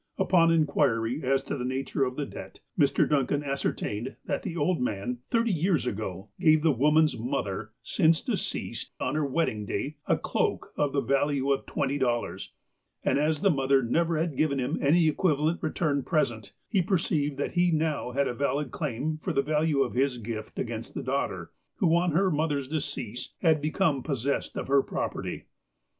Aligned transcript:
Upon 0.17 0.51
inquiry 0.51 1.21
as 1.23 1.43
to 1.43 1.55
the 1.55 1.63
nature 1.63 2.03
of 2.05 2.15
the 2.15 2.25
debt, 2.25 2.59
Mr. 2.75 3.07
Duncan 3.07 3.43
ascertained 3.43 4.15
that 4.25 4.41
the 4.41 4.57
old 4.57 4.81
man, 4.81 5.19
thirty 5.29 5.51
years 5.51 5.83
FLOTSAM 5.83 5.89
AND 5.91 5.97
JETSAM 5.99 6.61
345 6.63 6.63
ago, 6.63 6.63
gave 6.63 6.63
the 6.63 6.79
woman's 6.81 7.17
motlier, 7.19 7.69
since 7.83 8.21
deceased, 8.21 8.93
on 8.99 9.13
her 9.13 9.23
wedding 9.23 9.63
day, 9.67 9.97
a 10.07 10.17
cloak 10.17 10.73
of 10.75 10.93
the 10.93 11.03
value 11.03 11.51
of 11.51 11.67
twenty 11.67 11.99
dollars, 11.99 12.51
and 13.05 13.19
as 13.19 13.41
the 13.41 13.51
mother 13.51 13.83
never 13.83 14.17
had 14.17 14.35
given 14.35 14.57
him 14.59 14.79
any 14.81 15.07
equivalent 15.07 15.61
return 15.61 16.01
present, 16.01 16.53
he 16.67 16.81
perceived 16.81 17.37
that 17.37 17.51
he 17.51 17.69
now 17.69 18.09
had 18.09 18.27
a 18.27 18.33
valid 18.33 18.71
claim 18.71 19.19
for 19.21 19.31
the 19.31 19.43
value 19.43 19.83
of 19.83 19.93
his 19.93 20.17
gift 20.17 20.57
against 20.57 20.95
the 20.95 21.03
daughter, 21.03 21.51
who, 21.75 21.95
on 21.95 22.13
her 22.13 22.31
mother's 22.31 22.67
decease, 22.67 23.33
had 23.41 23.61
become 23.61 24.01
possessed 24.01 24.57
of 24.57 24.67
her 24.67 24.81
property. 24.81 25.45